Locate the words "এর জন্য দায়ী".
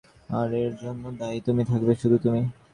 0.61-1.39